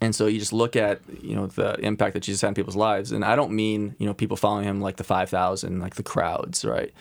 And 0.00 0.14
so 0.14 0.26
you 0.26 0.38
just 0.38 0.52
look 0.52 0.76
at 0.76 1.00
you 1.22 1.34
know 1.34 1.46
the 1.46 1.74
impact 1.80 2.14
that 2.14 2.20
Jesus 2.20 2.40
had 2.40 2.48
in 2.48 2.54
people's 2.54 2.76
lives, 2.76 3.12
and 3.12 3.24
I 3.24 3.36
don't 3.36 3.52
mean 3.52 3.96
you 3.98 4.06
know 4.06 4.14
people 4.14 4.36
following 4.36 4.64
him 4.64 4.80
like 4.80 4.96
the 4.96 5.04
five 5.04 5.28
thousand, 5.28 5.80
like 5.80 5.96
the 5.96 6.02
crowds, 6.02 6.64
right? 6.64 6.92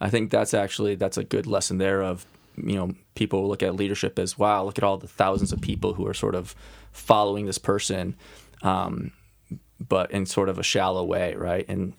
I 0.00 0.10
think 0.10 0.30
that's 0.30 0.52
actually 0.52 0.96
that's 0.96 1.16
a 1.16 1.24
good 1.24 1.46
lesson 1.46 1.78
there 1.78 2.02
of 2.02 2.26
you 2.56 2.74
know 2.74 2.94
people 3.14 3.46
look 3.46 3.62
at 3.62 3.76
leadership 3.76 4.18
as 4.18 4.38
wow, 4.38 4.64
look 4.64 4.78
at 4.78 4.84
all 4.84 4.96
the 4.96 5.08
thousands 5.08 5.52
of 5.52 5.60
people 5.60 5.94
who 5.94 6.06
are 6.06 6.14
sort 6.14 6.34
of 6.34 6.54
following 6.92 7.46
this 7.46 7.58
person, 7.58 8.16
um, 8.62 9.12
but 9.88 10.10
in 10.10 10.26
sort 10.26 10.48
of 10.48 10.58
a 10.58 10.62
shallow 10.62 11.04
way, 11.04 11.34
right? 11.34 11.64
And 11.68 11.94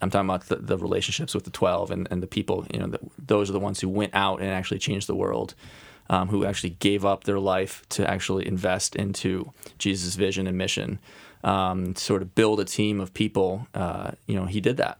I'm 0.00 0.10
talking 0.10 0.28
about 0.28 0.46
the, 0.48 0.56
the 0.56 0.78
relationships 0.78 1.34
with 1.34 1.44
the 1.44 1.50
twelve 1.50 1.90
and, 1.90 2.06
and 2.10 2.22
the 2.22 2.26
people, 2.26 2.66
you 2.72 2.80
know, 2.80 2.86
the, 2.86 3.00
those 3.18 3.48
are 3.50 3.52
the 3.52 3.60
ones 3.60 3.80
who 3.80 3.88
went 3.88 4.14
out 4.14 4.40
and 4.40 4.50
actually 4.50 4.78
changed 4.78 5.06
the 5.06 5.14
world 5.14 5.54
um, 6.08 6.28
who 6.28 6.44
actually 6.44 6.70
gave 6.70 7.04
up 7.04 7.24
their 7.24 7.38
life 7.38 7.82
to 7.90 8.08
actually 8.08 8.46
invest 8.46 8.96
into 8.96 9.52
Jesus' 9.78 10.14
vision 10.14 10.46
and 10.46 10.56
mission, 10.56 10.98
um, 11.44 11.96
sort 11.96 12.22
of 12.22 12.34
build 12.34 12.60
a 12.60 12.64
team 12.64 13.00
of 13.00 13.12
people. 13.14 13.66
Uh, 13.74 14.12
you 14.26 14.36
know, 14.36 14.46
he 14.46 14.60
did 14.60 14.76
that, 14.76 14.98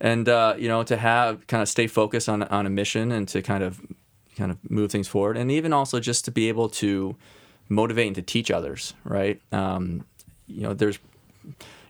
and 0.00 0.28
uh, 0.28 0.54
you 0.58 0.68
know, 0.68 0.82
to 0.82 0.96
have 0.96 1.46
kind 1.46 1.62
of 1.62 1.68
stay 1.68 1.86
focused 1.86 2.28
on 2.28 2.42
on 2.44 2.66
a 2.66 2.70
mission 2.70 3.12
and 3.12 3.28
to 3.28 3.42
kind 3.42 3.62
of 3.62 3.80
kind 4.36 4.50
of 4.50 4.58
move 4.70 4.90
things 4.90 5.08
forward, 5.08 5.36
and 5.36 5.50
even 5.50 5.72
also 5.72 6.00
just 6.00 6.24
to 6.24 6.30
be 6.30 6.48
able 6.48 6.68
to 6.68 7.16
motivate 7.68 8.06
and 8.06 8.16
to 8.16 8.22
teach 8.22 8.50
others. 8.50 8.94
Right? 9.04 9.40
Um, 9.52 10.04
you 10.46 10.62
know, 10.62 10.74
there's 10.74 10.98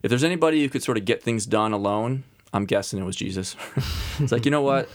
if 0.02 0.09
there's 0.09 0.25
anybody 0.25 0.62
who 0.62 0.69
could 0.69 0.83
sort 0.83 0.99
of 0.99 1.05
get 1.05 1.23
things 1.23 1.47
done 1.47 1.73
alone, 1.73 2.25
I'm 2.52 2.64
guessing 2.64 2.99
it 2.99 3.05
was 3.05 3.17
Jesus. 3.17 3.57
it's 4.19 4.33
like 4.33 4.45
you 4.45 4.50
know 4.50 4.62
what. 4.62 4.88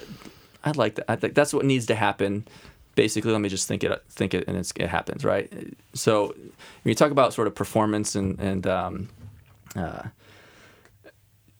I'd 0.65 0.77
like 0.77 0.95
that. 0.95 1.11
I 1.11 1.17
think 1.17 1.35
that's 1.35 1.53
what 1.53 1.65
needs 1.65 1.85
to 1.87 1.95
happen 1.95 2.47
basically 2.95 3.31
let 3.31 3.41
me 3.41 3.49
just 3.49 3.67
think 3.67 3.83
it 3.83 4.03
think 4.09 4.33
it 4.33 4.47
and 4.47 4.57
it 4.57 4.87
happens 4.87 5.25
right 5.25 5.51
so 5.93 6.27
when 6.27 6.89
you 6.89 6.95
talk 6.95 7.11
about 7.11 7.33
sort 7.33 7.47
of 7.47 7.55
performance 7.55 8.15
and 8.15 8.39
and 8.39 8.67
um, 8.67 9.09
uh, 9.75 10.03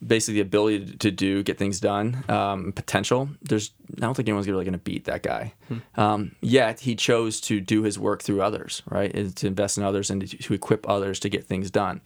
basically 0.06 0.36
the 0.36 0.42
ability 0.42 0.98
to 0.98 1.12
do 1.12 1.42
get 1.44 1.58
things 1.58 1.80
done 1.80 2.24
um, 2.30 2.72
potential 2.74 3.30
there's 3.42 3.72
i 3.98 4.02
don't 4.02 4.16
think 4.16 4.28
anyone's 4.28 4.48
really 4.48 4.66
going 4.66 4.74
to 4.74 4.80
beat 4.80 5.06
that 5.06 5.24
guy 5.24 5.54
hmm. 5.68 5.78
um, 5.96 6.36
yet 6.42 6.82
he 6.82 6.96
chose 6.96 7.42
to 7.42 7.60
do 7.60 7.84
his 7.84 7.98
work 7.98 8.22
through 8.22 8.42
others 8.42 8.84
right 8.90 9.36
to 9.36 9.48
invest 9.48 9.78
in 9.78 9.84
others 9.84 10.10
and 10.10 10.22
to, 10.22 10.38
to 10.38 10.54
equip 10.54 10.88
others 10.88 11.20
to 11.20 11.30
get 11.30 11.46
things 11.46 11.72
done 11.72 12.02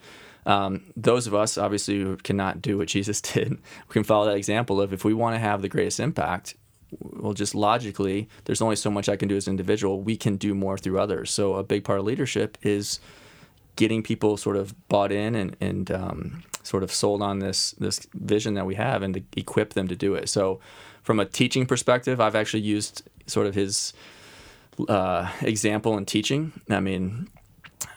um, 0.47 0.91
those 0.95 1.27
of 1.27 1.35
us 1.35 1.57
obviously 1.57 1.99
who 1.99 2.17
cannot 2.17 2.61
do 2.61 2.77
what 2.77 2.87
jesus 2.87 3.21
did 3.33 3.51
we 3.51 3.93
can 3.93 4.03
follow 4.03 4.25
that 4.25 4.37
example 4.37 4.81
of 4.81 4.93
if 4.93 5.05
we 5.05 5.13
want 5.13 5.35
to 5.35 5.39
have 5.39 5.61
the 5.61 5.69
greatest 5.69 5.99
impact 5.99 6.55
well, 6.99 7.33
just 7.33 7.53
logically, 7.53 8.29
there's 8.45 8.61
only 8.61 8.75
so 8.75 8.89
much 8.89 9.09
I 9.09 9.17
can 9.17 9.27
do 9.27 9.35
as 9.35 9.47
an 9.47 9.51
individual. 9.51 10.01
We 10.01 10.15
can 10.15 10.37
do 10.37 10.53
more 10.53 10.77
through 10.77 10.99
others. 10.99 11.31
So 11.31 11.55
a 11.55 11.63
big 11.63 11.83
part 11.83 11.99
of 11.99 12.05
leadership 12.05 12.57
is 12.61 12.99
getting 13.75 14.01
people 14.01 14.37
sort 14.37 14.55
of 14.55 14.73
bought 14.87 15.11
in 15.11 15.35
and, 15.35 15.55
and 15.59 15.91
um, 15.91 16.43
sort 16.63 16.83
of 16.83 16.91
sold 16.91 17.21
on 17.21 17.39
this 17.39 17.71
this 17.73 18.05
vision 18.13 18.53
that 18.55 18.65
we 18.65 18.75
have, 18.75 19.01
and 19.01 19.13
to 19.15 19.23
equip 19.35 19.73
them 19.73 19.87
to 19.87 19.95
do 19.95 20.15
it. 20.15 20.29
So, 20.29 20.59
from 21.03 21.19
a 21.19 21.25
teaching 21.25 21.65
perspective, 21.65 22.19
I've 22.19 22.35
actually 22.35 22.63
used 22.63 23.03
sort 23.25 23.47
of 23.47 23.55
his 23.55 23.93
uh, 24.87 25.31
example 25.41 25.97
in 25.97 26.05
teaching. 26.05 26.53
I 26.69 26.79
mean, 26.79 27.29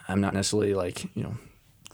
I'm 0.07 0.21
not 0.21 0.33
necessarily 0.33 0.73
like 0.73 1.03
you 1.15 1.23
know 1.23 1.35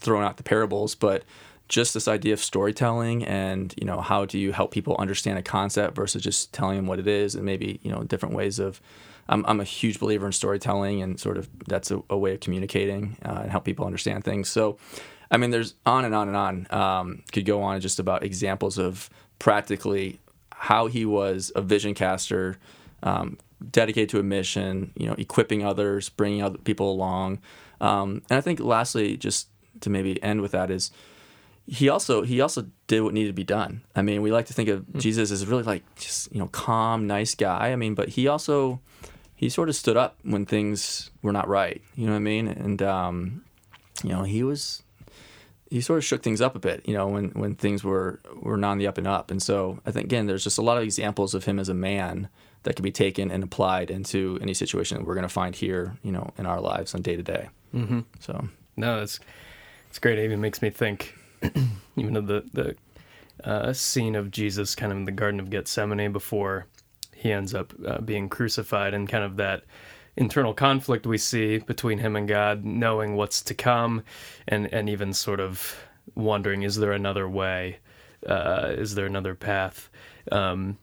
throwing 0.00 0.24
out 0.24 0.36
the 0.36 0.42
parables, 0.42 0.94
but 0.94 1.24
just 1.68 1.92
this 1.94 2.08
idea 2.08 2.32
of 2.32 2.40
storytelling 2.40 3.24
and 3.24 3.74
you 3.78 3.86
know 3.86 4.00
how 4.00 4.24
do 4.24 4.38
you 4.38 4.52
help 4.52 4.70
people 4.70 4.96
understand 4.98 5.38
a 5.38 5.42
concept 5.42 5.94
versus 5.94 6.22
just 6.22 6.52
telling 6.52 6.76
them 6.76 6.86
what 6.86 6.98
it 6.98 7.06
is 7.06 7.34
and 7.34 7.44
maybe 7.44 7.78
you 7.82 7.92
know 7.92 8.02
different 8.02 8.34
ways 8.34 8.58
of 8.58 8.80
I'm, 9.28 9.44
I'm 9.46 9.60
a 9.60 9.64
huge 9.64 10.00
believer 10.00 10.26
in 10.26 10.32
storytelling 10.32 11.02
and 11.02 11.20
sort 11.20 11.36
of 11.36 11.48
that's 11.66 11.90
a, 11.90 12.02
a 12.08 12.16
way 12.16 12.32
of 12.32 12.40
communicating 12.40 13.18
uh, 13.24 13.40
and 13.42 13.50
help 13.50 13.64
people 13.64 13.84
understand 13.84 14.24
things. 14.24 14.48
So 14.48 14.78
I 15.30 15.36
mean 15.36 15.50
there's 15.50 15.74
on 15.84 16.04
and 16.04 16.14
on 16.14 16.28
and 16.28 16.36
on. 16.36 16.66
Um, 16.70 17.22
could 17.32 17.44
go 17.44 17.62
on 17.62 17.80
just 17.80 17.98
about 17.98 18.22
examples 18.24 18.78
of 18.78 19.10
practically 19.38 20.20
how 20.52 20.86
he 20.86 21.04
was 21.04 21.52
a 21.54 21.60
vision 21.60 21.94
caster 21.94 22.56
um, 23.02 23.36
dedicated 23.70 24.08
to 24.08 24.18
a 24.18 24.22
mission 24.22 24.92
you 24.96 25.06
know 25.06 25.14
equipping 25.18 25.64
others 25.64 26.08
bringing 26.08 26.42
other 26.42 26.58
people 26.58 26.90
along. 26.90 27.40
Um, 27.80 28.22
and 28.30 28.38
I 28.38 28.40
think 28.40 28.58
lastly 28.58 29.18
just 29.18 29.48
to 29.80 29.90
maybe 29.90 30.22
end 30.22 30.40
with 30.40 30.52
that 30.52 30.70
is 30.70 30.90
he 31.68 31.88
also 31.88 32.22
he 32.22 32.40
also 32.40 32.66
did 32.86 33.02
what 33.02 33.12
needed 33.12 33.28
to 33.28 33.34
be 33.34 33.44
done. 33.44 33.82
I 33.94 34.00
mean, 34.00 34.22
we 34.22 34.32
like 34.32 34.46
to 34.46 34.54
think 34.54 34.70
of 34.70 34.80
mm. 34.80 35.00
Jesus 35.00 35.30
as 35.30 35.46
really 35.46 35.62
like 35.62 35.82
just 35.96 36.32
you 36.32 36.38
know 36.38 36.48
calm, 36.48 37.06
nice 37.06 37.34
guy. 37.34 37.70
I 37.70 37.76
mean, 37.76 37.94
but 37.94 38.10
he 38.10 38.26
also 38.26 38.80
he 39.36 39.48
sort 39.50 39.68
of 39.68 39.76
stood 39.76 39.96
up 39.96 40.18
when 40.22 40.46
things 40.46 41.10
were 41.22 41.32
not 41.32 41.46
right. 41.46 41.82
You 41.94 42.06
know 42.06 42.12
what 42.12 42.16
I 42.16 42.20
mean? 42.20 42.48
And 42.48 42.82
um, 42.82 43.44
you 44.02 44.10
know 44.10 44.22
he 44.22 44.42
was 44.42 44.82
he 45.70 45.82
sort 45.82 45.98
of 45.98 46.04
shook 46.04 46.22
things 46.22 46.40
up 46.40 46.56
a 46.56 46.58
bit. 46.58 46.88
You 46.88 46.94
know 46.94 47.06
when 47.06 47.30
when 47.30 47.54
things 47.54 47.84
were 47.84 48.18
were 48.40 48.56
not 48.56 48.72
on 48.72 48.78
the 48.78 48.86
up 48.86 48.96
and 48.96 49.06
up. 49.06 49.30
And 49.30 49.42
so 49.42 49.78
I 49.84 49.90
think 49.90 50.06
again, 50.06 50.26
there's 50.26 50.44
just 50.44 50.56
a 50.58 50.62
lot 50.62 50.78
of 50.78 50.84
examples 50.84 51.34
of 51.34 51.44
him 51.44 51.58
as 51.58 51.68
a 51.68 51.74
man 51.74 52.30
that 52.62 52.76
can 52.76 52.82
be 52.82 52.90
taken 52.90 53.30
and 53.30 53.44
applied 53.44 53.90
into 53.90 54.38
any 54.40 54.54
situation 54.54 54.96
that 54.96 55.06
we're 55.06 55.14
going 55.14 55.22
to 55.22 55.28
find 55.28 55.54
here. 55.54 55.98
You 56.02 56.12
know 56.12 56.32
in 56.38 56.46
our 56.46 56.62
lives 56.62 56.94
on 56.94 57.02
day 57.02 57.14
to 57.14 57.22
day. 57.22 57.50
Mm-hmm. 57.74 58.00
So 58.20 58.48
no, 58.78 59.02
it's 59.02 59.20
it's 59.98 60.02
great. 60.04 60.20
It 60.20 60.26
even 60.26 60.40
makes 60.40 60.62
me 60.62 60.70
think 60.70 61.12
even 61.96 62.14
though 62.14 62.20
the 62.20 62.44
the 62.52 62.76
uh, 63.42 63.72
scene 63.72 64.14
of 64.14 64.30
Jesus 64.30 64.76
kind 64.76 64.92
of 64.92 64.98
in 64.98 65.06
the 65.06 65.10
Garden 65.10 65.40
of 65.40 65.50
Gethsemane 65.50 66.12
before 66.12 66.66
he 67.16 67.32
ends 67.32 67.52
up 67.52 67.74
uh, 67.84 68.00
being 68.00 68.28
crucified 68.28 68.94
and 68.94 69.08
kind 69.08 69.24
of 69.24 69.38
that 69.38 69.64
internal 70.16 70.54
conflict 70.54 71.04
we 71.04 71.18
see 71.18 71.58
between 71.58 71.98
him 71.98 72.14
and 72.14 72.28
God, 72.28 72.64
knowing 72.64 73.16
what's 73.16 73.42
to 73.42 73.54
come, 73.54 74.04
and 74.46 74.72
and 74.72 74.88
even 74.88 75.12
sort 75.12 75.40
of 75.40 75.76
wondering, 76.14 76.62
is 76.62 76.76
there 76.76 76.92
another 76.92 77.28
way? 77.28 77.78
Uh, 78.24 78.74
is 78.76 78.94
there 78.94 79.06
another 79.06 79.34
path? 79.34 79.90
Um, 80.30 80.78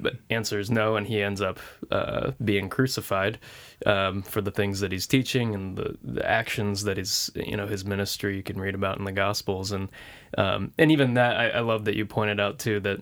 but 0.00 0.14
answer 0.30 0.58
is 0.58 0.70
no, 0.70 0.96
and 0.96 1.06
he 1.06 1.22
ends 1.22 1.40
up 1.40 1.58
uh, 1.90 2.32
being 2.44 2.68
crucified 2.68 3.38
um, 3.86 4.22
for 4.22 4.40
the 4.40 4.50
things 4.50 4.80
that 4.80 4.92
he's 4.92 5.06
teaching 5.06 5.54
and 5.54 5.76
the, 5.76 5.96
the 6.02 6.28
actions 6.28 6.84
that 6.84 6.96
his 6.96 7.30
you 7.34 7.56
know 7.56 7.66
his 7.66 7.84
ministry 7.84 8.36
you 8.36 8.42
can 8.42 8.60
read 8.60 8.74
about 8.74 8.98
in 8.98 9.04
the 9.04 9.12
Gospels 9.12 9.72
and 9.72 9.88
um, 10.36 10.72
and 10.78 10.92
even 10.92 11.14
that 11.14 11.36
I, 11.36 11.48
I, 11.50 11.60
love 11.60 11.84
that 11.86 11.96
you 11.96 12.06
pointed 12.06 12.40
out 12.40 12.58
too 12.58 12.80
that 12.80 13.00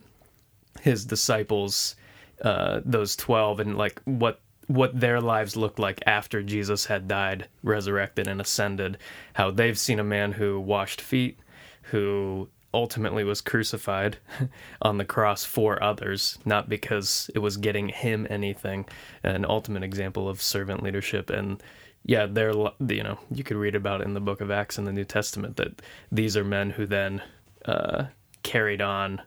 his 0.81 1.05
disciples 1.05 1.97
uh, 2.43 2.81
those 2.85 3.17
twelve 3.17 3.61
and 3.61 3.77
like 3.77 4.01
what 4.05 4.41
what 4.67 4.99
their 4.99 5.21
lives 5.21 5.57
looked 5.57 5.79
like 5.79 6.03
after 6.07 6.43
Jesus 6.43 6.87
had 6.87 7.07
died, 7.07 7.49
resurrected, 7.63 8.27
and 8.27 8.41
ascended. 8.41 8.99
How 9.35 9.51
they've 9.51 9.79
seen 9.79 10.01
a 10.01 10.05
man 10.05 10.33
who 10.33 10.59
washed 10.59 11.01
feet, 11.01 11.39
who 11.83 12.49
ultimately 12.77 13.25
was 13.25 13.41
crucified 13.41 14.19
on 14.83 14.99
the 14.99 15.05
cross 15.05 15.45
for 15.45 15.83
others, 15.83 16.39
not 16.45 16.69
because 16.69 17.31
it 17.35 17.39
was 17.39 17.57
getting 17.57 17.89
him 17.89 18.27
anything. 18.29 18.85
An 19.23 19.47
ultimate 19.47 19.83
example 19.83 20.29
of 20.29 20.43
servant 20.43 20.83
leadership. 20.83 21.31
And 21.31 21.63
yeah, 22.05 22.27
they're, 22.27 22.53
you 22.53 23.03
know, 23.03 23.19
you 23.31 23.43
could 23.43 23.57
read 23.57 23.75
about 23.75 24.03
it 24.03 24.07
in 24.07 24.13
the 24.13 24.21
book 24.21 24.43
of 24.43 24.51
Acts 24.51 24.77
in 24.77 24.85
the 24.85 24.93
New 24.93 25.05
Testament 25.05 25.57
that 25.57 25.81
these 26.13 26.37
are 26.37 26.45
men 26.45 26.69
who 26.69 26.85
then 26.85 27.23
uh, 27.65 28.05
carried 28.43 28.83
on 28.83 29.23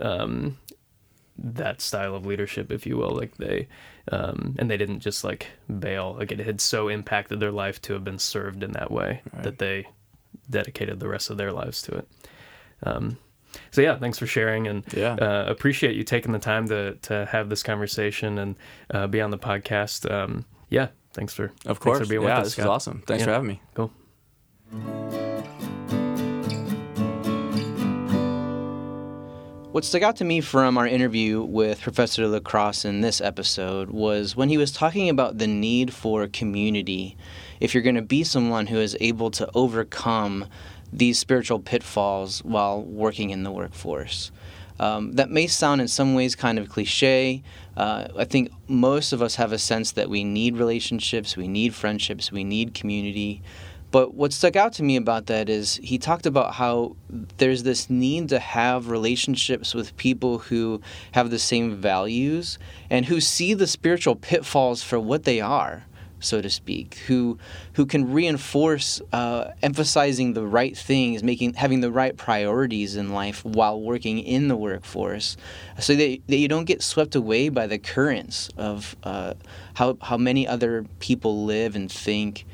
um, 0.00 0.58
that 1.38 1.80
style 1.80 2.16
of 2.16 2.26
leadership, 2.26 2.72
if 2.72 2.84
you 2.84 2.96
will. 2.96 3.12
Like 3.12 3.36
they, 3.36 3.68
um, 4.10 4.56
and 4.58 4.68
they 4.68 4.76
didn't 4.76 5.00
just 5.00 5.22
like 5.22 5.46
bail. 5.78 6.16
Like 6.18 6.32
it 6.32 6.40
had 6.40 6.60
so 6.60 6.88
impacted 6.88 7.38
their 7.38 7.52
life 7.52 7.80
to 7.82 7.92
have 7.92 8.02
been 8.02 8.18
served 8.18 8.64
in 8.64 8.72
that 8.72 8.90
way 8.90 9.22
right. 9.32 9.44
that 9.44 9.60
they 9.60 9.86
dedicated 10.50 10.98
the 10.98 11.08
rest 11.08 11.30
of 11.30 11.36
their 11.36 11.52
lives 11.52 11.80
to 11.82 11.92
it. 11.92 12.08
Um, 12.82 13.18
so 13.70 13.80
yeah, 13.80 13.96
thanks 13.96 14.18
for 14.18 14.26
sharing 14.26 14.66
and 14.66 14.84
yeah. 14.94 15.14
uh, 15.14 15.44
appreciate 15.48 15.96
you 15.96 16.04
taking 16.04 16.32
the 16.32 16.38
time 16.38 16.68
to 16.68 16.94
to 17.02 17.26
have 17.26 17.48
this 17.48 17.62
conversation 17.62 18.38
and 18.38 18.56
uh, 18.90 19.06
be 19.06 19.20
on 19.20 19.30
the 19.30 19.38
podcast. 19.38 20.10
Um, 20.10 20.44
yeah, 20.68 20.88
thanks 21.12 21.34
for 21.34 21.52
of 21.66 21.80
course 21.80 21.98
for 21.98 22.06
being 22.06 22.22
yeah, 22.22 22.28
with 22.28 22.38
us. 22.38 22.44
This 22.46 22.52
Scott. 22.54 22.64
is 22.64 22.68
awesome. 22.68 23.02
Thanks 23.06 23.22
yeah. 23.22 23.26
for 23.26 23.32
having 23.32 23.48
me. 23.48 23.62
Cool. 23.74 25.27
What 29.78 29.84
stuck 29.84 30.02
out 30.02 30.16
to 30.16 30.24
me 30.24 30.40
from 30.40 30.76
our 30.76 30.88
interview 30.88 31.40
with 31.40 31.82
Professor 31.82 32.24
LaCross 32.24 32.84
in 32.84 33.00
this 33.00 33.20
episode 33.20 33.90
was 33.90 34.34
when 34.34 34.48
he 34.48 34.58
was 34.58 34.72
talking 34.72 35.08
about 35.08 35.38
the 35.38 35.46
need 35.46 35.94
for 35.94 36.26
community 36.26 37.16
if 37.60 37.72
you're 37.74 37.84
going 37.84 37.94
to 37.94 38.02
be 38.02 38.24
someone 38.24 38.66
who 38.66 38.78
is 38.78 38.96
able 39.00 39.30
to 39.30 39.48
overcome 39.54 40.46
these 40.92 41.20
spiritual 41.20 41.60
pitfalls 41.60 42.42
while 42.42 42.82
working 42.82 43.30
in 43.30 43.44
the 43.44 43.52
workforce. 43.52 44.32
Um, 44.80 45.12
that 45.12 45.30
may 45.30 45.46
sound 45.46 45.80
in 45.80 45.86
some 45.86 46.16
ways 46.16 46.34
kind 46.34 46.58
of 46.58 46.68
cliche. 46.68 47.44
Uh, 47.76 48.08
I 48.16 48.24
think 48.24 48.50
most 48.66 49.12
of 49.12 49.22
us 49.22 49.36
have 49.36 49.52
a 49.52 49.58
sense 49.58 49.92
that 49.92 50.10
we 50.10 50.24
need 50.24 50.56
relationships, 50.56 51.36
we 51.36 51.46
need 51.46 51.72
friendships, 51.72 52.32
we 52.32 52.42
need 52.42 52.74
community. 52.74 53.42
But 53.90 54.14
what 54.14 54.32
stuck 54.32 54.54
out 54.54 54.74
to 54.74 54.82
me 54.82 54.96
about 54.96 55.26
that 55.26 55.48
is 55.48 55.80
he 55.82 55.98
talked 55.98 56.26
about 56.26 56.54
how 56.54 56.96
there's 57.38 57.62
this 57.62 57.88
need 57.88 58.28
to 58.28 58.38
have 58.38 58.90
relationships 58.90 59.74
with 59.74 59.96
people 59.96 60.38
who 60.38 60.82
have 61.12 61.30
the 61.30 61.38
same 61.38 61.74
values 61.74 62.58
and 62.90 63.06
who 63.06 63.20
see 63.20 63.54
the 63.54 63.66
spiritual 63.66 64.14
pitfalls 64.14 64.82
for 64.82 65.00
what 65.00 65.24
they 65.24 65.40
are 65.40 65.84
so 66.20 66.40
to 66.40 66.50
speak, 66.50 66.96
who 67.06 67.38
who 67.74 67.86
can 67.86 68.12
reinforce 68.12 69.00
uh, 69.12 69.52
emphasizing 69.62 70.32
the 70.32 70.46
right 70.46 70.76
things, 70.76 71.22
making 71.22 71.54
having 71.54 71.80
the 71.80 71.92
right 71.92 72.16
priorities 72.16 72.96
in 72.96 73.12
life 73.12 73.44
while 73.44 73.80
working 73.80 74.18
in 74.18 74.48
the 74.48 74.56
workforce, 74.56 75.36
so 75.78 75.94
that, 75.94 76.20
that 76.26 76.36
you 76.36 76.48
don't 76.48 76.64
get 76.64 76.82
swept 76.82 77.14
away 77.14 77.48
by 77.48 77.66
the 77.66 77.78
currents 77.78 78.50
of 78.56 78.96
uh, 79.04 79.34
how 79.74 79.96
how 80.02 80.16
many 80.16 80.46
other 80.46 80.84
people 80.98 81.44
live 81.44 81.76
and 81.76 81.90
think 81.90 82.46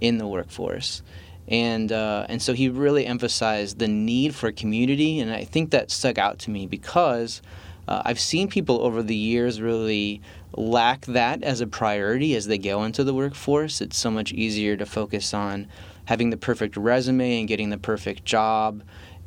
in 0.00 0.18
the 0.18 0.26
workforce. 0.26 1.02
And, 1.46 1.90
uh, 1.92 2.26
and 2.28 2.42
so 2.42 2.52
he 2.52 2.68
really 2.68 3.06
emphasized 3.06 3.78
the 3.78 3.88
need 3.88 4.34
for 4.34 4.52
community, 4.52 5.18
and 5.18 5.32
I 5.32 5.44
think 5.44 5.70
that 5.70 5.90
stuck 5.90 6.18
out 6.18 6.38
to 6.40 6.50
me 6.50 6.66
because 6.66 7.40
uh, 7.88 8.02
I've 8.04 8.20
seen 8.20 8.48
people 8.48 8.82
over 8.82 9.02
the 9.02 9.16
years 9.16 9.62
really 9.62 10.20
lack 10.52 11.06
that 11.06 11.42
as 11.42 11.62
a 11.62 11.66
priority 11.66 12.34
as 12.34 12.46
they 12.46 12.58
go 12.58 12.82
into 12.82 13.02
the 13.02 13.14
workforce. 13.14 13.80
It's 13.80 13.96
so 13.96 14.10
much 14.10 14.32
easier 14.32 14.76
to 14.76 14.84
focus 14.84 15.32
on 15.32 15.68
having 16.04 16.28
the 16.30 16.36
perfect 16.36 16.76
resume 16.76 17.40
and 17.40 17.48
getting 17.48 17.70
the 17.70 17.78
perfect 17.78 18.24
job 18.26 18.82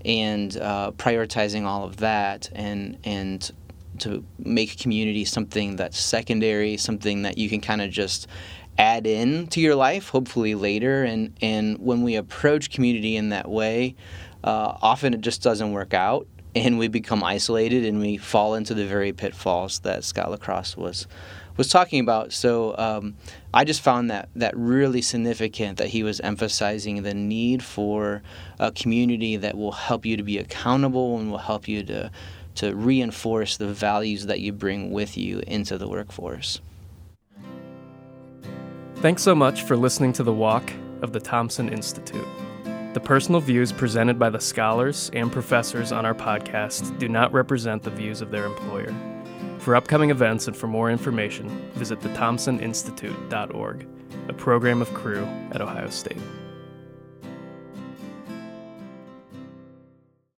and 0.06 0.58
uh, 0.58 0.92
prioritizing 0.98 1.64
all 1.64 1.84
of 1.84 1.98
that 1.98 2.50
and 2.54 2.98
and 3.04 3.52
to 4.00 4.24
make 4.40 4.80
community 4.80 5.26
something 5.26 5.76
that's 5.76 6.00
secondary, 6.00 6.76
something 6.78 7.22
that 7.22 7.38
you 7.38 7.50
can 7.50 7.62
kind 7.62 7.82
of 7.82 7.92
just 7.92 8.28
add 8.78 9.06
in 9.06 9.48
to 9.48 9.60
your 9.62 9.76
life, 9.76 10.10
hopefully 10.10 10.56
later. 10.56 11.04
And 11.04 11.34
and 11.42 11.78
when 11.80 12.02
we 12.04 12.16
approach 12.16 12.72
community 12.72 13.16
in 13.16 13.30
that 13.30 13.50
way, 13.50 13.96
uh, 14.44 14.78
often 14.82 15.14
it 15.14 15.22
just 15.22 15.42
doesn't 15.42 15.72
work 15.72 15.94
out 15.94 16.28
and 16.56 16.78
we 16.78 16.88
become 16.88 17.24
isolated 17.24 17.86
and 17.86 18.00
we 18.00 18.18
fall 18.18 18.56
into 18.56 18.74
the 18.74 18.86
very 18.86 19.14
pitfalls 19.14 19.80
that 19.80 20.04
Scott 20.04 20.28
LaCross 20.28 20.76
was 20.76 21.08
was 21.58 21.68
talking 21.68 22.00
about. 22.00 22.34
So 22.34 22.76
um, 22.78 23.16
I 23.54 23.64
just 23.64 23.82
found 23.82 24.10
that 24.10 24.30
that 24.36 24.56
really 24.56 25.02
significant 25.02 25.78
that 25.78 25.90
he 25.90 26.04
was 26.04 26.20
emphasizing 26.22 27.04
the 27.04 27.14
need 27.14 27.64
for 27.64 28.22
a 28.60 28.72
community 28.72 29.38
that 29.38 29.58
will 29.58 29.74
help 29.74 30.06
you 30.06 30.18
to 30.18 30.24
be 30.24 30.38
accountable 30.38 31.18
and 31.20 31.32
will 31.32 31.38
help 31.38 31.68
you 31.68 31.84
to 31.84 32.12
to 32.56 32.76
reinforce 32.76 33.58
the 33.58 33.68
values 33.68 34.26
that 34.26 34.42
you 34.42 34.52
bring 34.52 34.92
with 34.92 35.18
you 35.18 35.42
into 35.48 35.78
the 35.78 35.88
workforce. 35.88 36.60
Thanks 39.02 39.24
so 39.24 39.34
much 39.34 39.64
for 39.64 39.76
listening 39.76 40.14
to 40.14 40.24
the 40.24 40.32
walk 40.32 40.72
of 41.02 41.12
the 41.12 41.20
Thompson 41.20 41.70
Institute. 41.70 42.28
The 42.94 43.00
personal 43.00 43.42
views 43.42 43.72
presented 43.72 44.20
by 44.20 44.30
the 44.30 44.40
scholars 44.40 45.10
and 45.14 45.32
professors 45.32 45.92
on 45.92 46.06
our 46.06 46.14
podcast 46.14 47.00
do 47.00 47.10
not 47.10 47.34
represent 47.34 47.82
the 47.82 47.90
views 47.90 48.22
of 48.22 48.30
their 48.30 48.46
employer. 48.46 48.94
For 49.58 49.76
upcoming 49.76 50.12
events 50.12 50.46
and 50.46 50.56
for 50.56 50.68
more 50.68 50.92
information, 50.92 51.50
visit 51.74 52.00
thethompsoninstitute.org, 52.02 53.88
a 54.28 54.34
program 54.34 54.84
of 54.84 54.94
Cru 54.94 55.26
at 55.52 55.62
Ohio 55.62 55.90
State. 55.90 56.22